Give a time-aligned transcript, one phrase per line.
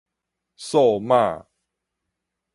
[0.55, 1.45] 數碼